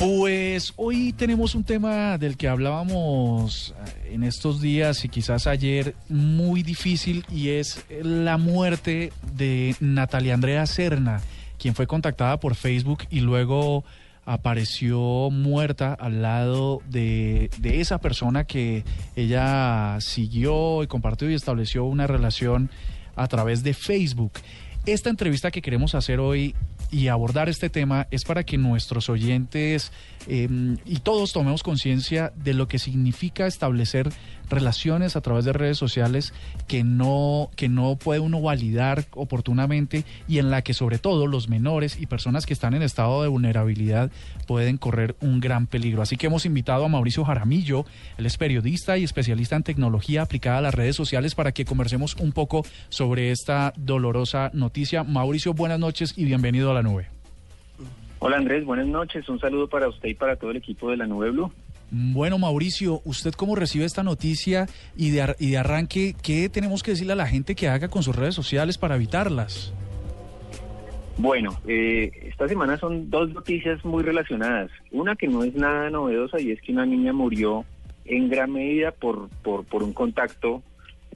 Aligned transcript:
Pues 0.00 0.72
hoy 0.76 1.12
tenemos 1.12 1.54
un 1.54 1.62
tema 1.62 2.16
del 2.16 2.38
que 2.38 2.48
hablábamos 2.48 3.74
en 4.10 4.22
estos 4.22 4.62
días 4.62 5.04
y 5.04 5.10
quizás 5.10 5.46
ayer 5.46 5.94
muy 6.08 6.62
difícil 6.62 7.26
y 7.30 7.50
es 7.50 7.84
la 8.02 8.38
muerte 8.38 9.12
de 9.34 9.76
Natalia 9.78 10.32
Andrea 10.32 10.64
Serna 10.64 11.20
quien 11.58 11.74
fue 11.74 11.86
contactada 11.86 12.40
por 12.40 12.54
Facebook 12.54 13.00
y 13.10 13.20
luego 13.20 13.84
apareció 14.24 15.28
muerta 15.30 15.92
al 15.92 16.22
lado 16.22 16.80
de, 16.88 17.50
de, 17.58 17.82
esa 17.82 17.98
persona 17.98 18.44
que 18.44 18.84
ella 19.16 19.98
siguió 20.00 20.82
y 20.82 20.86
compartió 20.86 21.30
y 21.30 21.34
estableció 21.34 21.84
una 21.84 22.06
relación 22.06 22.70
a 23.16 23.28
través 23.28 23.62
de 23.62 23.74
Facebook. 23.74 24.32
Esta 24.86 25.10
entrevista 25.10 25.50
que 25.50 25.60
queremos 25.60 25.94
hacer 25.94 26.20
hoy 26.20 26.54
y 26.90 27.08
abordar 27.08 27.50
este 27.50 27.68
tema 27.68 28.08
es 28.10 28.24
para 28.24 28.44
que 28.44 28.56
nuestros 28.56 29.10
oyentes 29.10 29.92
eh, 30.26 30.48
y 30.86 31.00
todos 31.00 31.34
tomemos 31.34 31.62
conciencia 31.62 32.32
de 32.34 32.54
lo 32.54 32.66
que 32.66 32.78
significa 32.78 33.46
establecer 33.46 34.10
relaciones 34.50 35.16
a 35.16 35.20
través 35.20 35.44
de 35.44 35.52
redes 35.52 35.78
sociales 35.78 36.34
que 36.68 36.84
no, 36.84 37.50
que 37.56 37.68
no 37.68 37.96
puede 37.96 38.20
uno 38.20 38.42
validar 38.42 39.04
oportunamente 39.12 40.04
y 40.28 40.38
en 40.38 40.50
la 40.50 40.62
que 40.62 40.74
sobre 40.74 40.98
todo 40.98 41.26
los 41.26 41.48
menores 41.48 42.00
y 42.00 42.06
personas 42.06 42.46
que 42.46 42.52
están 42.52 42.74
en 42.74 42.82
estado 42.82 43.22
de 43.22 43.28
vulnerabilidad 43.28 44.10
pueden 44.46 44.76
correr 44.76 45.16
un 45.20 45.40
gran 45.40 45.66
peligro. 45.66 46.02
Así 46.02 46.16
que 46.16 46.26
hemos 46.26 46.44
invitado 46.46 46.84
a 46.84 46.88
Mauricio 46.88 47.24
Jaramillo, 47.24 47.84
él 48.18 48.26
es 48.26 48.36
periodista 48.36 48.98
y 48.98 49.04
especialista 49.04 49.56
en 49.56 49.62
tecnología 49.62 50.22
aplicada 50.22 50.58
a 50.58 50.62
las 50.62 50.74
redes 50.74 50.96
sociales 50.96 51.34
para 51.34 51.52
que 51.52 51.64
conversemos 51.64 52.16
un 52.16 52.32
poco 52.32 52.64
sobre 52.88 53.30
esta 53.30 53.72
dolorosa 53.76 54.50
noticia. 54.52 55.04
Mauricio, 55.04 55.54
buenas 55.54 55.78
noches 55.78 56.14
y 56.16 56.24
bienvenido 56.24 56.70
a 56.70 56.74
la 56.74 56.82
nube. 56.82 57.06
Hola 58.18 58.36
Andrés, 58.36 58.64
buenas 58.66 58.86
noches. 58.86 59.28
Un 59.30 59.40
saludo 59.40 59.66
para 59.68 59.88
usted 59.88 60.10
y 60.10 60.14
para 60.14 60.36
todo 60.36 60.50
el 60.50 60.58
equipo 60.58 60.90
de 60.90 60.98
la 60.98 61.06
Nube 61.06 61.30
Blue. 61.30 61.50
Bueno, 61.90 62.38
Mauricio, 62.38 63.00
¿usted 63.04 63.32
cómo 63.32 63.56
recibe 63.56 63.84
esta 63.84 64.02
noticia 64.02 64.66
y 64.96 65.10
de, 65.10 65.34
y 65.38 65.50
de 65.50 65.58
arranque, 65.58 66.14
qué 66.22 66.48
tenemos 66.48 66.82
que 66.82 66.92
decirle 66.92 67.14
a 67.14 67.16
la 67.16 67.26
gente 67.26 67.54
que 67.54 67.68
haga 67.68 67.88
con 67.88 68.02
sus 68.02 68.14
redes 68.14 68.34
sociales 68.34 68.78
para 68.78 68.94
evitarlas? 68.94 69.74
Bueno, 71.18 71.60
eh, 71.66 72.12
esta 72.22 72.48
semana 72.48 72.78
son 72.78 73.10
dos 73.10 73.30
noticias 73.34 73.84
muy 73.84 74.02
relacionadas. 74.02 74.70
Una 74.90 75.16
que 75.16 75.26
no 75.26 75.42
es 75.44 75.54
nada 75.54 75.90
novedosa 75.90 76.40
y 76.40 76.50
es 76.50 76.62
que 76.62 76.72
una 76.72 76.86
niña 76.86 77.12
murió 77.12 77.64
en 78.04 78.30
gran 78.30 78.52
medida 78.52 78.92
por, 78.92 79.28
por, 79.42 79.64
por 79.64 79.82
un 79.82 79.92
contacto 79.92 80.62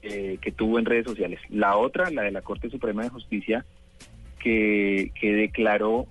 eh, 0.02 0.38
que 0.42 0.52
tuvo 0.52 0.78
en 0.78 0.84
redes 0.84 1.06
sociales. 1.06 1.40
La 1.48 1.76
otra, 1.76 2.10
la 2.10 2.22
de 2.22 2.32
la 2.32 2.42
Corte 2.42 2.68
Suprema 2.68 3.02
de 3.04 3.08
Justicia, 3.08 3.64
que, 4.38 5.10
que 5.18 5.32
declaró 5.32 6.06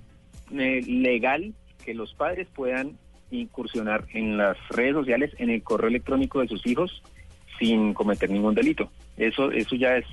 eh, 0.52 0.82
legal 0.88 1.54
que 1.86 1.94
los 1.94 2.14
padres 2.16 2.48
puedan 2.56 2.98
incursionar 3.34 4.06
en 4.14 4.38
las 4.38 4.58
redes 4.70 4.94
sociales, 4.94 5.32
en 5.38 5.50
el 5.50 5.64
correo 5.64 5.90
electrónico 5.90 6.40
de 6.40 6.48
sus 6.48 6.66
hijos, 6.66 7.02
sin 7.60 7.94
cometer 7.94 8.30
ningún 8.30 8.56
delito. 8.56 8.90
Eso, 9.18 9.52
eso 9.52 9.76
ya 9.76 9.98
es 9.98 10.06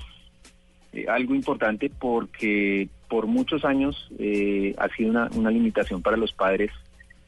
eh, 0.92 1.06
algo 1.08 1.34
importante 1.34 1.90
porque 1.90 2.88
por 3.08 3.26
muchos 3.26 3.64
años 3.64 4.10
eh, 4.18 4.74
ha 4.78 4.88
sido 4.88 5.10
una, 5.10 5.28
una, 5.34 5.50
limitación 5.50 6.02
para 6.02 6.16
los 6.16 6.32
padres 6.32 6.70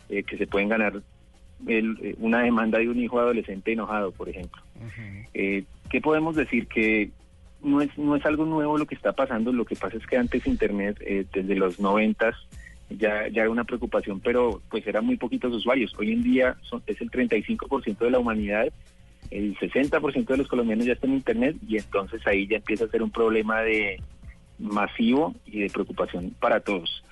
eh, 0.08 0.22
que 0.22 0.36
se 0.36 0.46
pueden 0.46 0.68
ganar 0.68 1.00
el, 1.66 2.16
una 2.18 2.42
demanda 2.42 2.78
de 2.78 2.88
un 2.88 2.98
hijo 3.00 3.20
adolescente 3.20 3.72
enojado, 3.72 4.10
por 4.12 4.28
ejemplo. 4.28 4.62
¿Qué 5.32 6.00
podemos 6.02 6.34
decir? 6.34 6.66
Que 6.66 7.10
no 7.62 7.80
es, 7.80 7.96
no 7.96 8.16
es 8.16 8.26
algo 8.26 8.44
nuevo 8.46 8.78
lo 8.78 8.86
que 8.86 8.94
está 8.94 9.12
pasando, 9.12 9.52
lo 9.52 9.64
que 9.64 9.76
pasa 9.76 9.96
es 9.96 10.06
que 10.06 10.16
antes 10.16 10.46
Internet, 10.46 10.98
desde 11.32 11.54
los 11.54 11.78
noventas, 11.78 12.34
ya, 12.98 13.28
ya 13.28 13.42
era 13.42 13.50
una 13.50 13.64
preocupación, 13.64 14.20
pero 14.20 14.62
pues 14.70 14.86
eran 14.86 15.04
muy 15.04 15.16
poquitos 15.16 15.52
usuarios. 15.52 15.92
Hoy 15.98 16.12
en 16.12 16.22
día 16.22 16.56
son, 16.62 16.82
es 16.86 17.00
el 17.00 17.10
35% 17.10 17.98
de 17.98 18.10
la 18.10 18.18
humanidad, 18.18 18.68
el 19.30 19.56
60% 19.56 20.26
de 20.26 20.36
los 20.36 20.48
colombianos 20.48 20.86
ya 20.86 20.92
están 20.92 21.10
en 21.10 21.16
Internet 21.16 21.56
y 21.66 21.76
entonces 21.76 22.20
ahí 22.26 22.46
ya 22.46 22.56
empieza 22.56 22.84
a 22.84 22.88
ser 22.88 23.02
un 23.02 23.10
problema 23.10 23.60
de 23.62 24.00
masivo 24.58 25.34
y 25.46 25.60
de 25.60 25.70
preocupación 25.70 26.34
para 26.40 26.60
todos. 26.60 27.02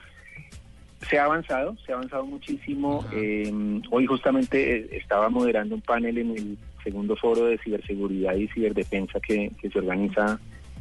Se 1.09 1.19
ha 1.19 1.25
avanzado, 1.25 1.77
se 1.85 1.93
ha 1.93 1.95
avanzado 1.95 2.27
muchísimo. 2.27 3.05
Eh, 3.13 3.51
hoy 3.91 4.07
justamente 4.07 4.77
eh, 4.77 4.89
estaba 4.93 5.31
moderando 5.31 5.75
un 5.75 5.81
panel 5.81 6.19
en 6.19 6.31
el 6.33 6.59
segundo 6.85 7.17
foro 7.17 7.47
de 7.47 7.59
ciberseguridad 7.59 8.35
y 8.35 8.49
ciberdefensa 8.49 9.19
que, 9.21 9.51
que 9.61 9.71
se 9.71 9.79
organiza 9.79 10.39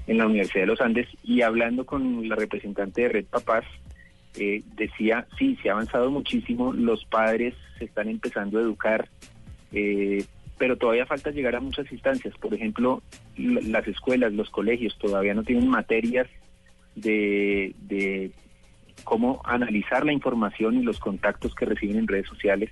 en 0.07 0.17
la 0.17 0.25
Universidad 0.25 0.63
de 0.63 0.67
los 0.67 0.81
Andes 0.81 1.07
y 1.23 1.41
hablando 1.41 1.85
con 1.85 2.27
la 2.27 2.35
representante 2.35 3.03
de 3.03 3.09
Red 3.09 3.25
Papás, 3.25 3.63
eh, 4.39 4.63
decía, 4.75 5.27
sí, 5.38 5.57
se 5.61 5.69
ha 5.69 5.73
avanzado 5.73 6.09
muchísimo, 6.09 6.72
los 6.72 7.03
padres 7.05 7.53
se 7.77 7.85
están 7.85 8.07
empezando 8.07 8.57
a 8.57 8.61
educar, 8.61 9.09
eh, 9.73 10.23
pero 10.57 10.77
todavía 10.77 11.05
falta 11.05 11.31
llegar 11.31 11.55
a 11.55 11.59
muchas 11.59 11.91
instancias. 11.91 12.33
Por 12.38 12.53
ejemplo, 12.53 13.01
las 13.38 13.88
escuelas, 13.88 14.31
los 14.33 14.50
colegios 14.50 14.97
todavía 14.97 15.33
no 15.33 15.44
tienen 15.44 15.67
materias 15.67 16.27
de, 16.95 17.75
de 17.81 18.31
cómo 19.03 19.41
analizar 19.44 20.05
la 20.05 20.13
información 20.13 20.75
y 20.77 20.83
los 20.83 21.00
contactos 21.00 21.53
que 21.53 21.66
reciben 21.66 21.97
en 21.97 22.07
redes 22.07 22.27
sociales. 22.27 22.69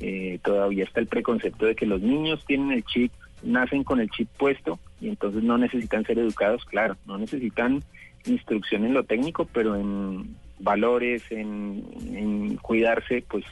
Eh, 0.00 0.38
todavía 0.42 0.84
está 0.84 1.00
el 1.00 1.06
preconcepto 1.06 1.66
de 1.66 1.74
que 1.74 1.86
los 1.86 2.00
niños 2.02 2.44
tienen 2.44 2.72
el 2.72 2.84
chip, 2.84 3.12
nacen 3.42 3.84
con 3.84 4.00
el 4.00 4.10
chip 4.10 4.28
puesto 4.36 4.78
y 5.00 5.08
entonces 5.08 5.42
no 5.44 5.58
necesitan 5.58 6.04
ser 6.04 6.18
educados, 6.18 6.64
claro, 6.64 6.96
no 7.06 7.18
necesitan 7.18 7.84
instrucción 8.26 8.84
en 8.84 8.94
lo 8.94 9.04
técnico, 9.04 9.48
pero 9.52 9.76
en 9.76 10.36
valores, 10.60 11.22
en, 11.30 12.56
cuidarse, 12.62 13.24
pues 13.28 13.44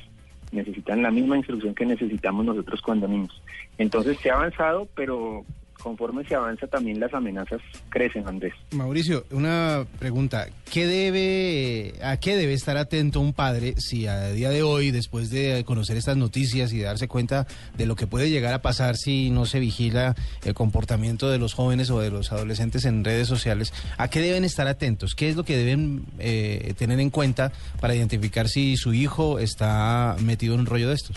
necesitan 0.52 1.02
la 1.02 1.10
misma 1.10 1.36
instrucción 1.36 1.74
que 1.74 1.86
necesitamos 1.86 2.44
nosotros 2.44 2.80
cuando 2.82 3.08
niños. 3.08 3.42
Entonces 3.78 4.18
se 4.18 4.30
ha 4.30 4.34
avanzado, 4.34 4.88
pero 4.94 5.44
conforme 5.86 6.24
se 6.24 6.34
avanza 6.34 6.66
también 6.66 6.98
las 6.98 7.14
amenazas 7.14 7.60
crecen, 7.90 8.26
Andrés. 8.26 8.52
Mauricio, 8.72 9.24
una 9.30 9.86
pregunta. 10.00 10.48
¿Qué 10.72 10.84
debe, 10.84 11.94
¿A 12.02 12.16
qué 12.16 12.34
debe 12.34 12.54
estar 12.54 12.76
atento 12.76 13.20
un 13.20 13.32
padre 13.32 13.74
si 13.76 14.08
a 14.08 14.30
día 14.30 14.50
de 14.50 14.64
hoy, 14.64 14.90
después 14.90 15.30
de 15.30 15.62
conocer 15.64 15.96
estas 15.96 16.16
noticias 16.16 16.72
y 16.72 16.80
darse 16.80 17.06
cuenta 17.06 17.46
de 17.76 17.86
lo 17.86 17.94
que 17.94 18.08
puede 18.08 18.30
llegar 18.30 18.52
a 18.52 18.62
pasar 18.62 18.96
si 18.96 19.30
no 19.30 19.46
se 19.46 19.60
vigila 19.60 20.16
el 20.44 20.54
comportamiento 20.54 21.30
de 21.30 21.38
los 21.38 21.54
jóvenes 21.54 21.88
o 21.90 22.00
de 22.00 22.10
los 22.10 22.32
adolescentes 22.32 22.84
en 22.84 23.04
redes 23.04 23.28
sociales, 23.28 23.72
¿a 23.96 24.08
qué 24.08 24.20
deben 24.20 24.42
estar 24.42 24.66
atentos? 24.66 25.14
¿Qué 25.14 25.28
es 25.28 25.36
lo 25.36 25.44
que 25.44 25.56
deben 25.56 26.04
eh, 26.18 26.74
tener 26.76 26.98
en 26.98 27.10
cuenta 27.10 27.52
para 27.80 27.94
identificar 27.94 28.48
si 28.48 28.76
su 28.76 28.92
hijo 28.92 29.38
está 29.38 30.16
metido 30.20 30.54
en 30.54 30.60
un 30.60 30.66
rollo 30.66 30.88
de 30.88 30.96
estos? 30.96 31.16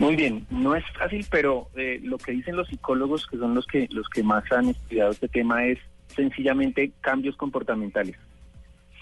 Muy 0.00 0.16
bien, 0.16 0.46
no 0.48 0.74
es 0.74 0.84
fácil, 0.98 1.26
pero 1.30 1.68
eh, 1.76 2.00
lo 2.02 2.16
que 2.16 2.32
dicen 2.32 2.56
los 2.56 2.68
psicólogos, 2.68 3.26
que 3.26 3.36
son 3.36 3.54
los 3.54 3.66
que 3.66 3.86
los 3.90 4.08
que 4.08 4.22
más 4.22 4.50
han 4.50 4.70
estudiado 4.70 5.10
este 5.10 5.28
tema, 5.28 5.66
es 5.66 5.78
sencillamente 6.06 6.92
cambios 7.02 7.36
comportamentales. 7.36 8.16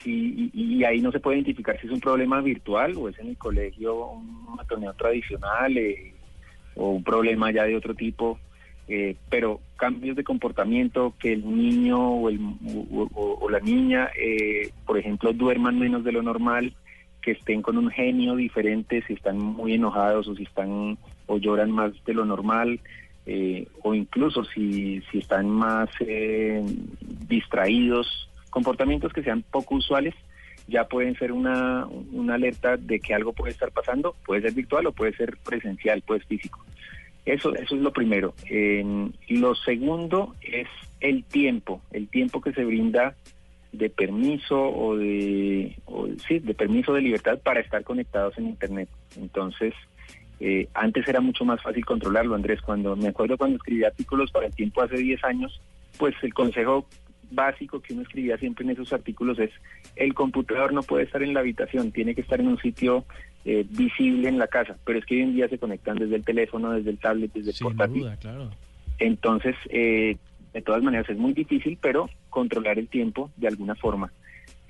Y, 0.04 0.82
ahí 0.82 1.00
no 1.00 1.12
se 1.12 1.20
puede 1.20 1.36
identificar 1.36 1.78
si 1.80 1.86
es 1.86 1.92
un 1.92 2.00
problema 2.00 2.40
virtual 2.40 2.96
o 2.96 3.08
es 3.08 3.18
en 3.18 3.28
el 3.28 3.36
colegio 3.36 4.06
un 4.06 4.56
matoneo 4.56 4.92
tradicional 4.94 5.76
eh, 5.76 6.14
o 6.74 6.90
un 6.90 7.04
problema 7.04 7.52
ya 7.52 7.64
de 7.64 7.76
otro 7.76 7.94
tipo, 7.94 8.40
eh, 8.88 9.14
pero 9.28 9.60
cambios 9.76 10.16
de 10.16 10.24
comportamiento, 10.24 11.14
que 11.20 11.32
el 11.32 11.44
niño 11.48 11.98
o, 11.98 12.28
el, 12.28 12.40
o 13.14 13.48
la 13.48 13.60
niña, 13.60 14.10
por 14.84 14.98
ejemplo, 14.98 15.32
duerman 15.32 15.78
menos 15.78 16.02
de 16.02 16.10
lo 16.10 16.22
normal, 16.22 16.72
que 17.22 17.32
estén 17.32 17.62
con 17.62 17.76
un 17.76 17.90
genio 17.90 18.36
diferente, 18.36 19.02
si 19.06 19.14
están 19.14 19.38
muy 19.38 19.74
enojados 19.74 20.28
o 20.28 20.34
si 20.34 20.44
están 20.44 20.98
o 21.26 21.38
lloran 21.38 21.70
más 21.70 21.92
de 22.04 22.14
lo 22.14 22.24
normal, 22.24 22.80
eh, 23.26 23.66
o 23.82 23.94
incluso 23.94 24.44
si, 24.44 25.02
si 25.10 25.18
están 25.18 25.50
más 25.50 25.90
eh, 26.00 26.64
distraídos, 27.28 28.30
comportamientos 28.50 29.12
que 29.12 29.22
sean 29.22 29.42
poco 29.42 29.74
usuales, 29.76 30.14
ya 30.66 30.84
pueden 30.84 31.14
ser 31.16 31.32
una, 31.32 31.86
una 32.12 32.34
alerta 32.34 32.76
de 32.76 33.00
que 33.00 33.14
algo 33.14 33.32
puede 33.32 33.52
estar 33.52 33.70
pasando, 33.70 34.14
puede 34.24 34.42
ser 34.42 34.52
virtual 34.52 34.86
o 34.86 34.92
puede 34.92 35.12
ser 35.14 35.36
presencial, 35.44 36.02
puede 36.02 36.20
ser 36.20 36.28
físico. 36.28 36.64
Eso, 37.24 37.54
eso 37.54 37.74
es 37.74 37.82
lo 37.82 37.92
primero. 37.92 38.34
lo 39.28 39.54
segundo 39.54 40.34
es 40.40 40.68
el 41.00 41.24
tiempo, 41.24 41.82
el 41.92 42.08
tiempo 42.08 42.40
que 42.40 42.52
se 42.52 42.64
brinda 42.64 43.14
de 43.72 43.90
permiso 43.90 44.60
o 44.60 44.96
de, 44.96 45.76
o, 45.84 46.08
sí, 46.26 46.38
de 46.38 46.54
permiso 46.54 46.92
de 46.92 47.02
libertad 47.02 47.38
para 47.42 47.60
estar 47.60 47.84
conectados 47.84 48.36
en 48.38 48.48
Internet. 48.48 48.88
Entonces, 49.16 49.74
eh, 50.40 50.68
antes 50.74 51.06
era 51.08 51.20
mucho 51.20 51.44
más 51.44 51.60
fácil 51.62 51.84
controlarlo, 51.84 52.34
Andrés. 52.34 52.60
Cuando 52.62 52.96
me 52.96 53.08
acuerdo 53.08 53.36
cuando 53.36 53.56
escribí 53.56 53.84
artículos 53.84 54.30
para 54.30 54.46
el 54.46 54.54
tiempo 54.54 54.82
hace 54.82 54.96
10 54.96 55.22
años, 55.24 55.60
pues 55.98 56.14
el 56.22 56.32
consejo 56.32 56.86
básico 57.30 57.80
que 57.80 57.92
uno 57.92 58.02
escribía 58.02 58.38
siempre 58.38 58.64
en 58.64 58.70
esos 58.70 58.92
artículos 58.92 59.38
es 59.38 59.50
el 59.96 60.14
computador 60.14 60.72
no 60.72 60.82
puede 60.82 61.04
estar 61.04 61.22
en 61.22 61.34
la 61.34 61.40
habitación, 61.40 61.92
tiene 61.92 62.14
que 62.14 62.22
estar 62.22 62.40
en 62.40 62.48
un 62.48 62.58
sitio 62.58 63.04
eh, 63.44 63.66
visible 63.68 64.28
en 64.28 64.38
la 64.38 64.46
casa, 64.46 64.76
pero 64.84 64.98
es 64.98 65.04
que 65.04 65.16
hoy 65.16 65.22
en 65.22 65.34
día 65.34 65.48
se 65.48 65.58
conectan 65.58 65.98
desde 65.98 66.16
el 66.16 66.24
teléfono, 66.24 66.72
desde 66.72 66.90
el 66.90 66.98
tablet, 66.98 67.30
desde 67.32 67.50
el 67.50 67.56
Sin 67.56 67.66
portátil. 67.66 68.02
duda, 68.02 68.16
claro. 68.16 68.50
Entonces, 68.98 69.54
eh, 69.68 70.16
de 70.52 70.62
todas 70.62 70.82
maneras 70.82 71.08
es 71.10 71.16
muy 71.18 71.32
difícil, 71.32 71.78
pero 71.80 72.08
controlar 72.30 72.78
el 72.78 72.88
tiempo 72.88 73.30
de 73.36 73.48
alguna 73.48 73.74
forma. 73.74 74.12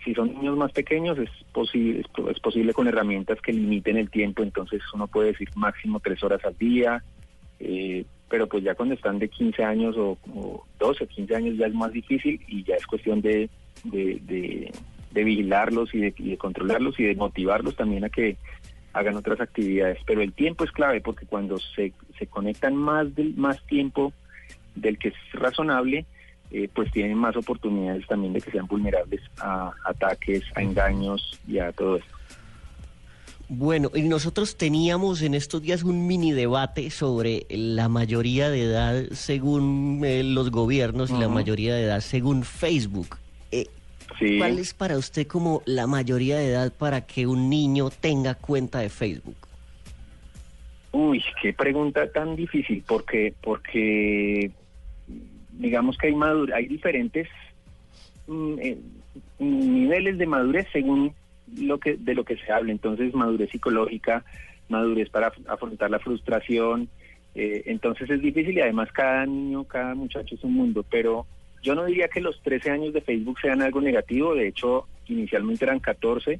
Si 0.04 0.14
son 0.14 0.32
niños 0.34 0.56
más 0.56 0.72
pequeños 0.72 1.18
es 1.18 1.30
posible, 1.52 2.00
es, 2.00 2.08
po- 2.08 2.30
es 2.30 2.38
posible 2.40 2.72
con 2.72 2.88
herramientas 2.88 3.40
que 3.40 3.52
limiten 3.52 3.96
el 3.96 4.10
tiempo, 4.10 4.42
entonces 4.42 4.80
uno 4.94 5.06
puede 5.06 5.32
decir 5.32 5.48
máximo 5.56 6.00
tres 6.00 6.22
horas 6.22 6.44
al 6.44 6.56
día, 6.56 7.02
eh, 7.60 8.04
pero 8.30 8.46
pues 8.46 8.62
ya 8.62 8.74
cuando 8.74 8.94
están 8.94 9.18
de 9.18 9.28
15 9.28 9.64
años 9.64 9.96
o, 9.96 10.16
o 10.34 10.64
12 10.78 11.04
o 11.04 11.06
15 11.08 11.34
años 11.34 11.56
ya 11.56 11.66
es 11.66 11.74
más 11.74 11.92
difícil 11.92 12.40
y 12.46 12.62
ya 12.62 12.74
es 12.76 12.86
cuestión 12.86 13.20
de, 13.20 13.48
de, 13.84 14.20
de- 14.22 14.72
de 15.10 15.24
vigilarlos 15.24 15.94
y 15.94 15.98
de, 16.00 16.14
y 16.18 16.30
de 16.30 16.36
controlarlos 16.36 17.00
y 17.00 17.04
de 17.04 17.14
motivarlos 17.14 17.74
también 17.76 18.04
a 18.04 18.10
que 18.10 18.36
hagan 18.92 19.16
otras 19.16 19.40
actividades. 19.40 19.98
Pero 20.06 20.20
el 20.20 20.34
tiempo 20.34 20.64
es 20.64 20.70
clave 20.70 21.00
porque 21.00 21.24
cuando 21.24 21.56
se, 21.58 21.94
se 22.18 22.26
conectan 22.26 22.76
más, 22.76 23.14
del, 23.14 23.34
más 23.34 23.64
tiempo 23.66 24.12
del 24.80 24.98
que 24.98 25.08
es 25.08 25.14
razonable, 25.32 26.06
eh, 26.50 26.68
pues 26.74 26.90
tienen 26.92 27.16
más 27.16 27.36
oportunidades 27.36 28.06
también 28.06 28.32
de 28.32 28.40
que 28.40 28.50
sean 28.50 28.66
vulnerables 28.66 29.20
a 29.38 29.72
ataques, 29.84 30.44
a 30.54 30.62
engaños 30.62 31.38
y 31.46 31.58
a 31.58 31.72
todo 31.72 31.96
esto. 31.96 32.14
Bueno, 33.50 33.90
y 33.94 34.02
nosotros 34.02 34.56
teníamos 34.56 35.22
en 35.22 35.34
estos 35.34 35.62
días 35.62 35.82
un 35.82 36.06
mini 36.06 36.32
debate 36.32 36.90
sobre 36.90 37.46
la 37.48 37.88
mayoría 37.88 38.50
de 38.50 38.62
edad 38.64 39.04
según 39.12 40.02
eh, 40.04 40.22
los 40.22 40.50
gobiernos 40.50 41.10
y 41.10 41.14
la 41.14 41.28
mayoría 41.28 41.74
de 41.74 41.84
edad 41.84 42.00
según 42.00 42.44
Facebook. 42.44 43.16
Eh, 43.50 43.66
Sí. 44.18 44.38
¿Cuál 44.38 44.58
es 44.58 44.74
para 44.74 44.96
usted 44.96 45.26
como 45.26 45.62
la 45.64 45.86
mayoría 45.86 46.38
de 46.38 46.48
edad 46.48 46.72
para 46.72 47.06
que 47.06 47.26
un 47.26 47.48
niño 47.48 47.90
tenga 47.90 48.34
cuenta 48.34 48.80
de 48.80 48.88
Facebook? 48.88 49.36
Uy, 50.92 51.22
qué 51.40 51.52
pregunta 51.52 52.10
tan 52.10 52.34
difícil, 52.34 52.82
porque 52.86 53.34
porque 53.42 54.50
digamos 55.58 55.98
que 55.98 56.06
hay 56.08 56.14
madur 56.14 56.52
hay 56.54 56.66
diferentes 56.66 57.28
mm, 58.26 58.54
eh, 58.60 58.78
niveles 59.38 60.18
de 60.18 60.26
madurez 60.26 60.66
según 60.72 61.12
lo 61.56 61.78
que 61.78 61.96
de 61.96 62.14
lo 62.14 62.24
que 62.24 62.36
se 62.36 62.52
habla. 62.52 62.72
Entonces, 62.72 63.14
madurez 63.14 63.50
psicológica, 63.50 64.24
madurez 64.68 65.08
para 65.10 65.32
af- 65.32 65.44
afrontar 65.48 65.90
la 65.90 65.98
frustración. 65.98 66.88
eh, 67.34 67.62
entonces 67.66 68.08
es 68.10 68.20
difícil 68.20 68.56
y 68.56 68.60
además 68.60 68.90
cada 68.92 69.24
niño, 69.26 69.64
cada 69.64 69.94
muchacho 69.94 70.34
es 70.34 70.42
un 70.44 70.54
mundo, 70.54 70.84
pero 70.90 71.26
yo 71.62 71.74
no 71.74 71.84
diría 71.84 72.08
que 72.08 72.20
los 72.20 72.40
13 72.42 72.70
años 72.70 72.92
de 72.92 73.00
Facebook 73.00 73.38
sean 73.40 73.62
algo 73.62 73.80
negativo, 73.80 74.34
de 74.34 74.48
hecho, 74.48 74.86
inicialmente 75.08 75.64
eran 75.64 75.78
14 75.80 76.38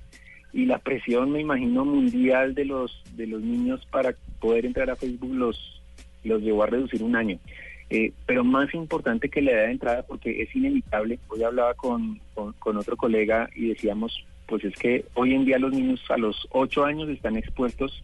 y 0.52 0.64
la 0.66 0.78
presión, 0.78 1.30
me 1.30 1.40
imagino, 1.40 1.84
mundial 1.84 2.54
de 2.54 2.64
los 2.64 3.02
de 3.16 3.26
los 3.26 3.42
niños 3.42 3.86
para 3.90 4.14
poder 4.40 4.64
entrar 4.66 4.90
a 4.90 4.96
Facebook 4.96 5.34
los 5.34 5.82
los 6.24 6.42
llevó 6.42 6.62
a 6.64 6.66
reducir 6.66 7.02
un 7.02 7.14
año. 7.16 7.38
Eh, 7.90 8.12
pero 8.26 8.44
más 8.44 8.72
importante 8.74 9.30
que 9.30 9.40
la 9.40 9.52
edad 9.52 9.64
de 9.66 9.72
entrada, 9.72 10.02
porque 10.02 10.42
es 10.42 10.54
inevitable. 10.54 11.18
Hoy 11.28 11.42
hablaba 11.42 11.74
con, 11.74 12.20
con, 12.34 12.52
con 12.54 12.76
otro 12.76 12.96
colega 12.96 13.48
y 13.54 13.68
decíamos, 13.68 14.26
pues 14.46 14.64
es 14.64 14.74
que 14.74 15.04
hoy 15.14 15.34
en 15.34 15.44
día 15.44 15.58
los 15.58 15.72
niños 15.72 16.02
a 16.10 16.18
los 16.18 16.46
8 16.50 16.84
años 16.84 17.08
están 17.08 17.36
expuestos 17.36 18.02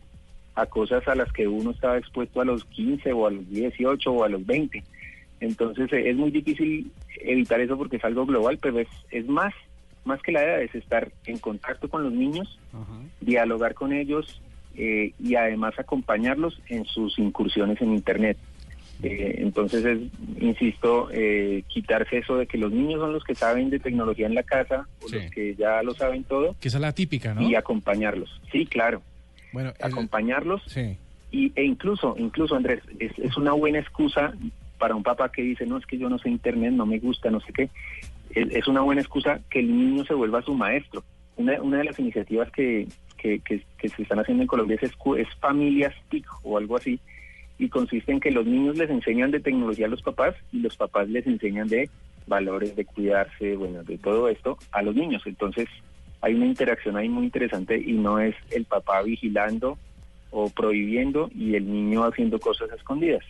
a 0.54 0.66
cosas 0.66 1.06
a 1.08 1.14
las 1.14 1.32
que 1.32 1.48
uno 1.48 1.72
estaba 1.72 1.98
expuesto 1.98 2.40
a 2.40 2.44
los 2.44 2.64
15 2.66 3.12
o 3.12 3.26
a 3.26 3.30
los 3.30 3.48
18 3.50 4.10
o 4.10 4.24
a 4.24 4.28
los 4.28 4.44
20. 4.46 4.82
Entonces 5.40 5.92
eh, 5.92 6.10
es 6.10 6.16
muy 6.16 6.30
difícil 6.30 6.90
evitar 7.20 7.60
eso 7.60 7.76
porque 7.76 7.96
es 7.96 8.04
algo 8.04 8.24
global, 8.24 8.58
pero 8.60 8.78
es, 8.78 8.88
es 9.10 9.26
más, 9.26 9.52
más 10.04 10.22
que 10.22 10.32
la 10.32 10.44
edad, 10.44 10.62
es 10.62 10.74
estar 10.74 11.10
en 11.26 11.38
contacto 11.38 11.88
con 11.88 12.04
los 12.04 12.12
niños, 12.12 12.58
dialogar 13.20 13.74
con 13.74 13.92
ellos 13.92 14.40
eh, 14.76 15.12
y 15.18 15.34
además 15.34 15.74
acompañarlos 15.78 16.60
en 16.68 16.84
sus 16.84 17.18
incursiones 17.18 17.80
en 17.80 17.92
Internet. 17.92 18.36
Eh, 19.06 19.34
entonces 19.38 19.84
es, 19.84 19.98
insisto, 20.40 21.08
eh, 21.12 21.62
quitarse 21.68 22.18
eso 22.18 22.36
de 22.36 22.46
que 22.46 22.58
los 22.58 22.72
niños 22.72 23.00
son 23.00 23.12
los 23.12 23.22
que 23.24 23.34
saben 23.34 23.70
de 23.70 23.78
tecnología 23.78 24.26
en 24.26 24.34
la 24.34 24.42
casa, 24.42 24.86
o 25.04 25.08
Sí. 25.08 25.16
los 25.16 25.30
que 25.30 25.54
ya 25.56 25.82
lo 25.82 25.94
saben 25.94 26.24
todo, 26.24 26.56
Que 26.60 26.68
esa 26.68 26.78
es 26.78 26.82
la 26.82 26.92
típica, 26.92 27.34
¿no? 27.34 27.42
y 27.42 27.54
acompañarlos. 27.54 28.40
Sí, 28.50 28.66
claro, 28.66 29.02
Bueno, 29.52 29.72
el- 29.78 29.84
acompañarlos 29.86 30.62
sí. 30.66 30.96
y, 31.30 31.52
e 31.54 31.64
incluso, 31.64 32.14
incluso 32.18 32.56
Andrés, 32.56 32.80
es, 32.98 33.12
es 33.18 33.36
una 33.36 33.52
buena 33.52 33.78
excusa 33.78 34.32
para 34.78 34.94
un 34.94 35.02
papá 35.02 35.30
que 35.30 35.42
dice, 35.42 35.66
no, 35.66 35.76
es 35.78 35.86
que 35.86 35.98
yo 35.98 36.08
no 36.08 36.18
sé 36.18 36.28
internet, 36.30 36.72
no 36.72 36.86
me 36.86 36.98
gusta, 36.98 37.30
no 37.30 37.40
sé 37.40 37.52
qué. 37.52 37.68
Es, 38.34 38.48
es 38.50 38.66
una 38.68 38.80
buena 38.80 39.00
excusa 39.00 39.40
que 39.50 39.60
el 39.60 39.68
niño 39.68 40.04
se 40.04 40.14
vuelva 40.14 40.42
su 40.42 40.54
maestro. 40.54 41.04
Una, 41.36 41.60
una 41.62 41.78
de 41.78 41.84
las 41.84 41.98
iniciativas 41.98 42.50
que, 42.50 42.86
que, 43.16 43.38
que- 43.40 43.62
que 43.78 43.88
se 43.88 44.02
están 44.02 44.18
haciendo 44.18 44.42
en 44.42 44.46
Colombia 44.48 44.76
es, 44.80 44.90
es 45.18 45.28
Familias 45.40 45.94
TIC 46.10 46.26
o 46.42 46.58
algo 46.58 46.76
así, 46.76 46.98
y 47.58 47.68
consiste 47.68 48.12
en 48.12 48.20
que 48.20 48.30
los 48.30 48.46
niños 48.46 48.76
les 48.76 48.90
enseñan 48.90 49.30
de 49.30 49.40
tecnología 49.40 49.86
a 49.86 49.90
los 49.90 50.02
papás 50.02 50.34
y 50.52 50.58
los 50.60 50.76
papás 50.76 51.08
les 51.08 51.26
enseñan 51.26 51.68
de 51.68 51.88
valores, 52.26 52.74
de 52.74 52.84
cuidarse, 52.84 53.56
bueno, 53.56 53.82
de 53.84 53.98
todo 53.98 54.28
esto 54.28 54.58
a 54.72 54.82
los 54.82 54.94
niños. 54.94 55.22
Entonces, 55.26 55.68
hay 56.20 56.34
una 56.34 56.46
interacción 56.46 56.96
ahí 56.96 57.08
muy 57.08 57.24
interesante 57.24 57.78
y 57.78 57.92
no 57.92 58.18
es 58.18 58.34
el 58.50 58.64
papá 58.64 59.02
vigilando 59.02 59.78
o 60.30 60.50
prohibiendo 60.50 61.30
y 61.34 61.54
el 61.54 61.70
niño 61.70 62.04
haciendo 62.04 62.40
cosas 62.40 62.68
escondidas. 62.72 63.22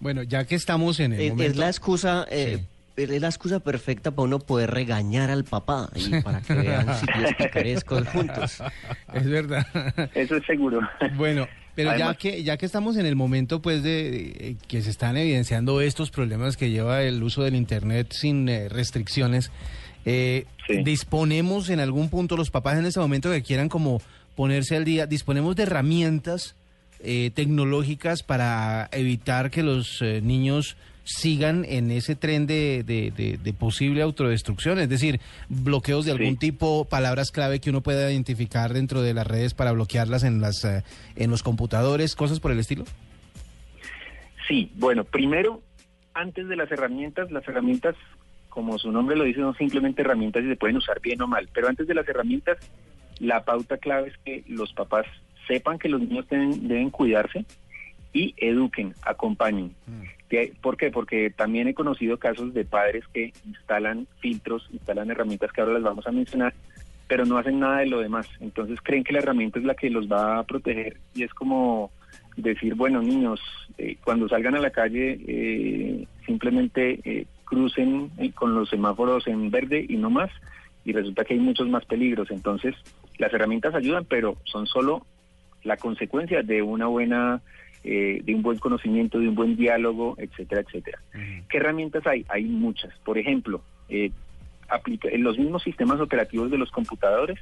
Bueno, 0.00 0.22
ya 0.22 0.44
que 0.46 0.54
estamos 0.54 1.00
en 1.00 1.12
el 1.12 1.20
Es, 1.20 1.30
momento... 1.30 1.50
es 1.50 1.56
la 1.58 1.66
excusa, 1.66 2.26
eh, 2.30 2.64
es 2.96 3.20
la 3.20 3.28
excusa 3.28 3.60
perfecta 3.60 4.10
para 4.12 4.24
uno 4.24 4.38
poder 4.38 4.70
regañar 4.70 5.30
al 5.30 5.44
papá 5.44 5.90
y 5.94 6.22
para 6.22 6.40
que 6.40 6.54
vean 6.54 6.94
sitios 6.98 7.34
picarescos 7.36 8.08
juntos. 8.12 8.62
Es 9.12 9.28
verdad. 9.28 9.66
Eso 10.14 10.36
es 10.36 10.46
seguro. 10.46 10.80
Bueno, 11.16 11.46
pero 11.76 11.96
ya 11.96 12.14
que 12.14 12.42
ya 12.42 12.56
que 12.56 12.66
estamos 12.66 12.96
en 12.96 13.06
el 13.06 13.14
momento 13.14 13.62
pues 13.62 13.84
de, 13.84 14.10
de- 14.10 14.56
que 14.66 14.82
se 14.82 14.90
están 14.90 15.16
evidenciando 15.16 15.80
estos 15.80 16.10
problemas 16.10 16.56
que 16.56 16.70
lleva 16.70 17.02
el 17.04 17.22
uso 17.22 17.42
del 17.44 17.54
internet 17.54 18.12
sin 18.12 18.48
eh, 18.48 18.68
restricciones, 18.68 19.52
eh, 20.04 20.46
Sí. 20.66 20.82
disponemos 20.82 21.68
en 21.70 21.78
algún 21.78 22.08
punto 22.08 22.36
los 22.36 22.50
papás 22.50 22.76
en 22.76 22.86
este 22.86 22.98
momento 22.98 23.30
que 23.30 23.42
quieran 23.42 23.68
como 23.68 24.02
ponerse 24.34 24.74
al 24.74 24.84
día, 24.84 25.06
disponemos 25.06 25.54
de 25.54 25.62
herramientas 25.62 26.56
eh, 27.00 27.30
tecnológicas 27.34 28.24
para 28.24 28.88
evitar 28.90 29.50
que 29.52 29.62
los 29.62 30.02
eh, 30.02 30.20
niños 30.24 30.76
sigan 31.08 31.64
en 31.64 31.90
ese 31.92 32.16
tren 32.16 32.46
de, 32.48 32.82
de- 32.84 33.12
de- 33.16 33.38
de 33.38 33.52
posible 33.54 34.02
autodestrucción, 34.02 34.78
es 34.80 34.88
decir, 34.88 35.20
bloqueos 35.48 36.04
de 36.04 36.10
algún 36.12 36.32
Sí. 36.32 36.36
tipo, 36.50 36.84
palabras 36.84 37.30
clave 37.30 37.60
que 37.60 37.70
uno 37.70 37.80
pueda 37.80 38.10
identificar 38.10 38.72
dentro 38.74 39.00
de 39.02 39.14
las 39.14 39.26
redes 39.26 39.54
para 39.54 39.70
bloquearlas 39.72 40.24
en 40.24 40.40
las 40.40 40.64
eh, 40.64 40.82
en 41.14 41.30
los 41.30 41.42
computadores, 41.44 42.16
cosas 42.16 42.40
por 42.40 42.50
el 42.50 42.58
estilo. 42.58 42.84
Sí, 44.48 44.70
bueno, 44.76 45.04
primero, 45.04 45.62
antes 46.14 46.48
de 46.48 46.56
las 46.56 46.70
herramientas, 46.70 47.30
las 47.30 47.46
herramientas, 47.48 47.94
como 48.48 48.78
su 48.78 48.90
nombre 48.92 49.16
lo 49.16 49.24
dice, 49.24 49.40
son 49.40 49.56
simplemente 49.56 50.02
herramientas 50.02 50.44
y 50.44 50.48
se 50.48 50.56
pueden 50.56 50.76
usar 50.76 51.00
bien 51.00 51.20
o 51.22 51.26
mal, 51.26 51.48
pero 51.52 51.68
antes 51.68 51.86
de 51.86 51.94
las 51.94 52.08
herramientas, 52.08 52.58
la 53.18 53.44
pauta 53.44 53.78
clave 53.78 54.08
es 54.08 54.14
que 54.24 54.44
los 54.48 54.72
papás 54.72 55.06
sepan 55.46 55.78
que 55.78 55.88
los 55.88 56.00
niños 56.00 56.26
deben, 56.28 56.66
deben 56.68 56.90
cuidarse 56.90 57.44
y 58.16 58.34
eduquen, 58.38 58.94
acompañen. 59.02 59.72
Que- 60.28 60.52
¿Por 60.60 60.76
qué? 60.76 60.90
Porque 60.90 61.30
también 61.30 61.68
he 61.68 61.74
conocido 61.74 62.18
casos 62.18 62.52
de 62.54 62.64
padres 62.64 63.04
que 63.12 63.32
instalan 63.44 64.06
filtros, 64.20 64.68
instalan 64.72 65.10
herramientas 65.10 65.52
que 65.52 65.60
ahora 65.60 65.74
las 65.74 65.82
vamos 65.82 66.06
a 66.06 66.12
mencionar, 66.12 66.54
pero 67.08 67.24
no 67.24 67.38
hacen 67.38 67.60
nada 67.60 67.78
de 67.78 67.86
lo 67.86 68.00
demás. 68.00 68.26
Entonces 68.40 68.80
creen 68.82 69.04
que 69.04 69.12
la 69.12 69.20
herramienta 69.20 69.58
es 69.58 69.64
la 69.64 69.74
que 69.74 69.90
los 69.90 70.10
va 70.10 70.38
a 70.38 70.42
proteger 70.44 70.96
y 71.14 71.22
es 71.22 71.32
como 71.34 71.90
decir, 72.36 72.74
bueno, 72.74 73.00
niños, 73.02 73.40
eh, 73.78 73.96
cuando 74.04 74.28
salgan 74.28 74.56
a 74.56 74.60
la 74.60 74.70
calle, 74.70 75.18
eh, 75.26 76.06
simplemente 76.26 77.00
eh, 77.04 77.26
crucen 77.44 78.10
eh, 78.18 78.32
con 78.32 78.54
los 78.54 78.68
semáforos 78.68 79.26
en 79.28 79.50
verde 79.50 79.86
y 79.88 79.96
no 79.96 80.10
más, 80.10 80.30
y 80.84 80.92
resulta 80.92 81.24
que 81.24 81.34
hay 81.34 81.40
muchos 81.40 81.68
más 81.68 81.84
peligros. 81.84 82.30
Entonces, 82.30 82.74
las 83.18 83.32
herramientas 83.32 83.74
ayudan, 83.74 84.04
pero 84.04 84.36
son 84.44 84.66
solo 84.66 85.06
la 85.62 85.76
consecuencia 85.76 86.42
de 86.42 86.62
una 86.62 86.86
buena, 86.86 87.40
eh, 87.86 88.20
de 88.24 88.34
un 88.34 88.42
buen 88.42 88.58
conocimiento, 88.58 89.18
de 89.20 89.28
un 89.28 89.34
buen 89.36 89.56
diálogo, 89.56 90.14
etcétera, 90.18 90.60
etcétera. 90.62 90.98
¿Qué 91.48 91.56
herramientas 91.58 92.06
hay? 92.06 92.24
Hay 92.28 92.44
muchas. 92.44 92.92
Por 93.04 93.16
ejemplo, 93.16 93.62
eh, 93.88 94.10
aplica, 94.68 95.08
en 95.08 95.22
los 95.22 95.38
mismos 95.38 95.62
sistemas 95.62 96.00
operativos 96.00 96.50
de 96.50 96.58
los 96.58 96.70
computadores 96.70 97.38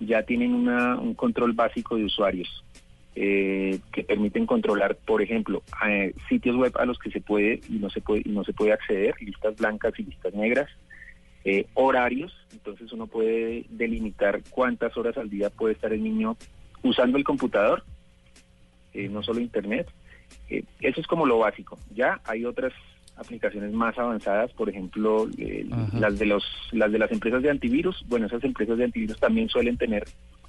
ya 0.00 0.22
tienen 0.24 0.52
una- 0.52 0.96
un 0.98 1.14
control 1.14 1.52
básico 1.52 1.96
de 1.96 2.04
usuarios 2.04 2.64
eh, 3.18 3.78
que 3.92 4.02
permiten 4.04 4.44
controlar, 4.44 4.94
por 5.06 5.22
ejemplo, 5.22 5.62
eh, 5.88 6.12
sitios 6.28 6.54
web 6.56 6.72
a 6.78 6.84
los 6.84 6.98
que 6.98 7.10
se 7.10 7.22
puede 7.22 7.60
y 7.68 7.74
no 7.78 7.88
se 7.88 8.02
puede 8.02 8.20
y 8.26 8.28
no 8.28 8.44
se 8.44 8.52
puede 8.52 8.72
acceder, 8.74 9.14
listas 9.22 9.56
blancas 9.56 9.94
y 9.98 10.02
listas 10.02 10.34
negras. 10.34 10.68
eh, 11.48 11.64
horarios, 11.74 12.34
entonces 12.52 12.92
uno 12.92 13.06
puede 13.06 13.64
delimitar 13.70 14.40
cuántas 14.50 14.96
horas 14.96 15.16
al 15.16 15.30
día 15.30 15.48
puede 15.48 15.74
estar 15.74 15.92
el 15.92 16.02
niño 16.02 16.36
usando 16.82 17.16
el 17.18 17.22
computador, 17.24 17.84
eh, 18.96 19.08
no 19.08 19.22
solo 19.22 19.40
Internet. 19.40 19.88
Eh, 20.48 20.64
eso 20.80 21.00
es 21.00 21.06
como 21.06 21.26
lo 21.26 21.38
básico. 21.38 21.78
Ya 21.94 22.20
hay 22.24 22.44
otras 22.44 22.72
aplicaciones 23.16 23.72
más 23.72 23.98
avanzadas, 23.98 24.52
por 24.52 24.68
ejemplo, 24.68 25.28
eh, 25.38 25.66
las 25.92 26.18
de 26.18 26.26
los 26.26 26.44
las 26.72 26.92
de 26.92 26.98
las 26.98 27.10
empresas 27.10 27.42
de 27.42 27.50
antivirus. 27.50 28.04
Bueno, 28.08 28.26
esas 28.26 28.44
empresas 28.44 28.76
de 28.78 28.84
antivirus 28.84 29.18
también 29.18 29.48
suelen 29.48 29.76
tener 29.76 30.04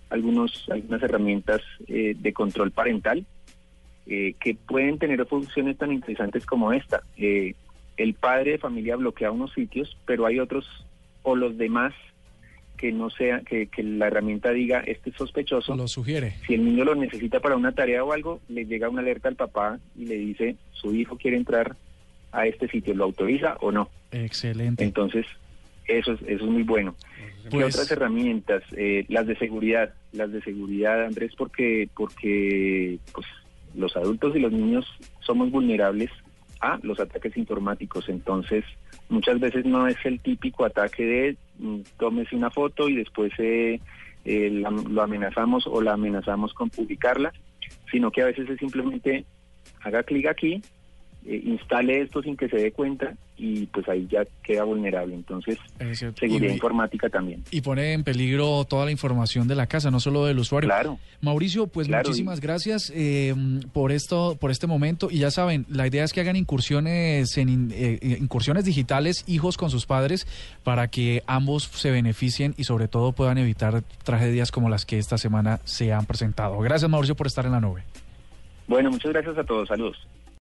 algunos 0.09 0.67
algunas 0.69 1.01
herramientas 1.01 1.61
eh, 1.87 2.15
de 2.17 2.33
control 2.33 2.71
parental 2.71 3.25
eh, 4.05 4.35
que 4.39 4.55
pueden 4.55 4.99
tener 4.99 5.25
funciones 5.25 5.77
tan 5.77 5.91
interesantes 5.91 6.45
como 6.45 6.71
esta. 6.71 7.01
Eh, 7.17 7.55
el 7.97 8.13
padre 8.13 8.51
de 8.51 8.57
familia 8.57 8.95
bloquea 8.95 9.31
unos 9.31 9.53
sitios, 9.53 9.97
pero 10.05 10.25
hay 10.25 10.39
otros 10.39 10.65
o 11.23 11.35
los 11.35 11.57
demás 11.57 11.93
que 12.77 12.91
no 12.91 13.09
sea 13.09 13.41
que, 13.41 13.67
que 13.67 13.83
la 13.83 14.07
herramienta 14.07 14.51
diga 14.51 14.79
este 14.81 15.09
es 15.09 15.15
sospechoso. 15.15 15.75
Lo 15.75 15.87
sugiere. 15.87 16.35
Si 16.45 16.53
el 16.53 16.63
niño 16.63 16.85
lo 16.85 16.95
necesita 16.95 17.39
para 17.39 17.55
una 17.57 17.71
tarea 17.73 18.03
o 18.03 18.13
algo, 18.13 18.39
le 18.47 18.65
llega 18.65 18.89
una 18.89 19.01
alerta 19.01 19.27
al 19.29 19.35
papá 19.35 19.79
y 19.97 20.05
le 20.05 20.15
dice 20.15 20.55
su 20.71 20.93
hijo 20.93 21.17
quiere 21.17 21.37
entrar 21.37 21.75
a 22.31 22.45
este 22.45 22.67
sitio, 22.67 22.93
¿lo 22.93 23.05
autoriza 23.05 23.57
o 23.61 23.71
no? 23.71 23.89
Excelente. 24.11 24.83
Entonces, 24.83 25.25
eso 25.87 26.11
es, 26.13 26.21
eso 26.23 26.43
es 26.45 26.49
muy 26.51 26.63
bueno. 26.63 26.95
¿Qué 27.43 27.49
Pues- 27.49 27.75
otras 27.75 27.89
herramientas? 27.91 28.63
Eh, 28.75 29.05
las 29.07 29.25
de 29.25 29.35
seguridad, 29.37 29.93
las 30.11 30.31
de 30.31 30.41
seguridad, 30.41 31.05
Andrés, 31.05 31.33
porque, 31.37 31.89
porque 31.95 32.99
pues, 33.13 33.25
los 33.73 33.95
adultos 33.95 34.35
y 34.35 34.39
los 34.39 34.51
niños 34.51 34.85
somos 35.21 35.49
vulnerables 35.49 36.11
a 36.59 36.77
los 36.83 36.99
ataques 36.99 37.35
informáticos. 37.37 38.09
Entonces, 38.09 38.65
muchas 39.09 39.39
veces 39.39 39.65
no 39.65 39.87
es 39.87 39.97
el 40.03 40.19
típico 40.19 40.65
ataque 40.65 41.05
de 41.05 41.37
tómese 41.97 42.35
una 42.35 42.49
foto 42.51 42.87
y 42.89 42.95
después 42.95 43.31
eh, 43.37 43.79
eh, 44.25 44.49
la- 44.51 44.69
lo 44.71 45.01
amenazamos 45.01 45.65
o 45.67 45.81
la 45.81 45.93
amenazamos 45.93 46.53
con 46.53 46.69
publicarla, 46.69 47.33
sino 47.91 48.11
que 48.11 48.21
a 48.21 48.25
veces 48.25 48.49
es 48.49 48.57
simplemente 48.59 49.25
haga 49.81 50.03
clic 50.03 50.27
aquí, 50.27 50.61
eh, 51.27 51.41
instale 51.45 52.01
esto 52.01 52.21
sin 52.21 52.35
que 52.37 52.47
se 52.49 52.57
dé 52.57 52.71
cuenta 52.71 53.13
y 53.37 53.65
pues 53.67 53.87
ahí 53.87 54.07
ya 54.09 54.23
queda 54.43 54.63
vulnerable. 54.63 55.13
Entonces, 55.13 55.57
seguridad 56.15 56.49
Y- 56.49 56.53
informática 56.53 57.09
también. 57.09 57.43
y 57.51 57.61
pone 57.61 57.93
en 57.93 58.03
peligro 58.03 58.63
toda 58.65 58.85
la 58.85 58.91
información 58.91 59.47
de 59.47 59.53
la 59.55 59.67
casa, 59.67 59.91
no 59.91 59.99
solo 59.99 60.25
del 60.25 60.39
usuario. 60.39 60.67
Claro. 60.69 60.97
Mauricio, 61.21 61.67
pues 61.67 61.87
Claro, 61.87 62.07
muchísimas 62.07 62.39
y- 62.39 62.41
gracias 62.41 62.91
eh, 62.95 63.35
por 63.73 63.91
esto, 63.91 64.37
por 64.39 64.49
este 64.51 64.65
momento. 64.67 65.09
Y 65.11 65.19
ya 65.19 65.29
saben, 65.29 65.65
la 65.69 65.85
idea 65.85 66.03
es 66.03 66.13
que 66.13 66.21
hagan 66.21 66.35
incursiones 66.35 67.37
en 67.37 67.69
eh, 67.71 67.99
eh, 68.01 68.17
incursiones 68.19 68.65
digitales, 68.65 69.23
hijos 69.27 69.57
con 69.57 69.69
sus 69.69 69.85
padres, 69.85 70.25
para 70.63 70.87
que 70.87 71.21
ambos 71.27 71.63
se 71.65 71.91
beneficien 71.91 72.55
y 72.57 72.63
sobre 72.63 72.87
todo 72.87 73.11
puedan 73.11 73.37
evitar 73.37 73.83
tragedias 74.03 74.51
como 74.51 74.69
las 74.69 74.85
que 74.85 74.97
esta 74.97 75.17
semana 75.17 75.59
se 75.65 75.93
han 75.93 76.05
presentado. 76.05 76.57
Gracias, 76.59 76.89
Mauricio, 76.89 77.15
por 77.15 77.27
estar 77.27 77.45
en 77.45 77.51
la 77.51 77.59
nube. 77.59 77.83
Bueno, 78.67 78.89
muchas 78.91 79.11
gracias 79.11 79.37
a 79.37 79.43
todos. 79.43 79.67
Saludos. 79.67 79.97